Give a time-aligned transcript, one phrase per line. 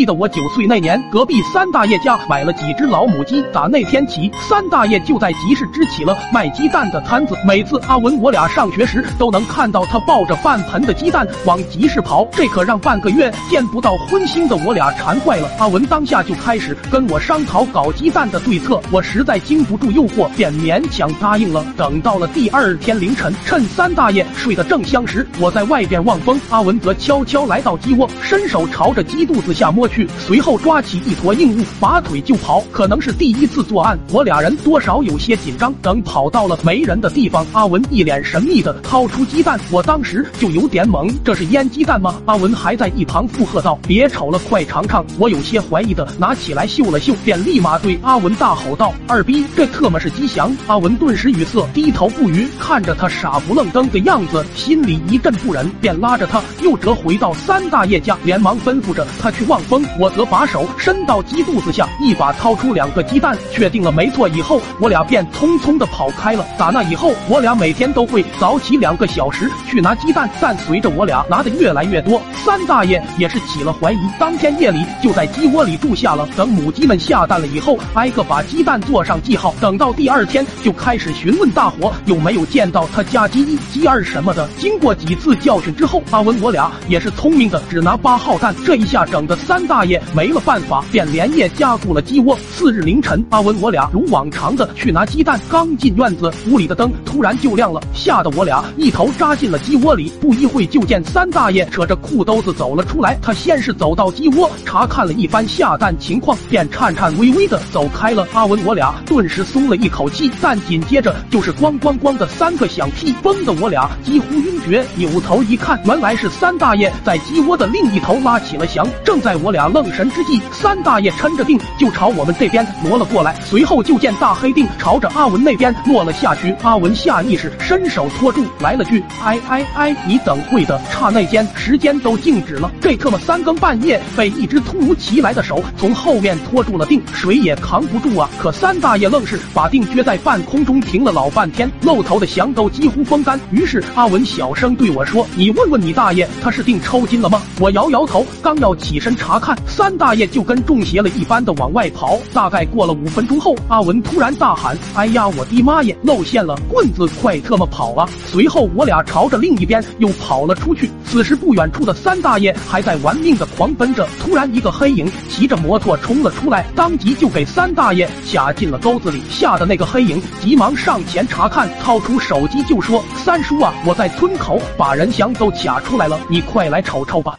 [0.00, 7.36] 记得我九岁那年，隔壁三大爷家买了几只老母鸡，打那天起，三大爷就在集市支起了卖鸡蛋的摊子。
[7.46, 15.50] 每次阿文我俩上学时，都能看到他抱着半盆的鸡蛋往集市跑，这可让半个月见不到荤腥的我俩馋坏了。
[15.58, 21.62] 阿文当下就开始跟我商讨搞鸡蛋的对策，我实在经不住诱惑，便勉强答应了。
[21.76, 32.62] 等到了第二天凌晨，趁三大爷睡得正香时，我在外边望风，阿文则悄悄来到鸡窝，伸手朝着鸡肚子下摸去，随后抓起一坨硬物，拔腿就跑。
[32.72, 35.74] 可能是第一次作案，我俩人多少有些紧张。
[35.82, 42.20] 等跑到了没人的地方，阿文一脸神秘的掏出鸡蛋，我当时就有点懵，这是腌鸡蛋吗？
[42.26, 66.46] 阿文还在一旁附和道：“别瞅了，快尝尝。”我有些怀疑的拿起来嗅了嗅，便立马对阿文大吼道：“二逼，这特么是鸡翔！”阿文顿时语塞，低头不语，看着他傻不愣登的样子，心里一阵不忍，便拉着他又折回到三大爷家，连忙吩咐着他去望风，我则把手伸到鸡肚子下，一把掏出两个鸡蛋，确定了没错以后，我俩便匆匆的跑开了。
[66.58, 73.98] 打那以后，我俩每天都会早起两个小时去拿鸡蛋，但随着我俩拿的越来越多，三大爷也是起了怀疑。
[74.18, 79.54] 当天夜里就在鸡窝里住下了，等母鸡们下蛋了以后，挨个把鸡蛋做上记号。
[79.60, 84.48] 等到第二天，就开始询问大伙有没有见到他家鸡一、鸡二什么的。
[84.58, 88.54] 经过几次教训之后，阿文我俩也是聪明的，只拿八号蛋。
[88.64, 92.34] 这一下整的三三大爷没了办法，便连夜加固了鸡窝。
[92.50, 100.10] 次日凌晨，阿文我俩如往常的去拿鸡蛋，刚进院子，屋里的灯突然就亮了，吓得我俩一头扎进了鸡窝里。
[100.18, 103.18] 不一会，就见三大爷扯着裤兜子走了出来。
[103.20, 108.26] 他先是走到鸡窝查看了一番下蛋情况，便颤颤巍巍的走开了。
[108.32, 114.82] 阿文我俩顿时松了一口气，但紧接着就是咣咣咣的三个响屁，崩的我俩几乎晕厥。
[114.94, 118.88] 扭头一看，原来是三大爷在鸡窝的另一头拉起了翔。
[119.04, 126.54] 正在我俩愣神之际，三大爷抻着腚就朝我们这边挪了过来，随后就见大黑腚朝着阿文那边落了下去。
[126.62, 132.70] 阿文下意识伸手托住，来了句：“哎哎哎，你等会的！”刹那间，时间都静止了。
[132.80, 138.28] 这特么三更半夜被一只突如其来的手从后面拖住了腚，谁也扛不住啊！
[138.38, 143.40] 可三大爷愣是把腚撅在半空中停了老半天，露头的翔都几乎风干。
[143.50, 152.18] 于是阿文小声对我说：“你问问你大爷，他是腚抽筋了吗？”我摇摇头，刚要起身查看，三大爷就跟中邪了一般的往外跑。
[152.32, 156.54] 大概过了五分钟后，阿文突然大喊：“哎呀，我的妈耶，露馅了！
[156.68, 160.90] 棍子快特么跑啊！”随后我俩朝着另一边又跑了出去。
[161.04, 177.38] 此时不远处的三大爷还在玩命的狂奔着，突然一个黑影骑着摩托冲了出来，当即就给三大爷卡进了沟子里，吓得那个黑影急忙上前查看，掏出手机就说：“三叔啊，我在村口把人翔都卡出来了，你快来瞅瞅吧。”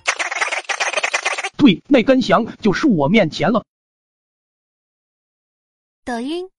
[1.61, 3.63] 对，那根翔就竖我面前了。
[6.03, 6.49] 抖音。